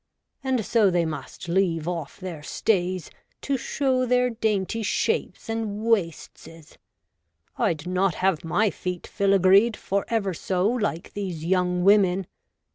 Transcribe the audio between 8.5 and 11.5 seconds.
feet filagreed, for ever so, like these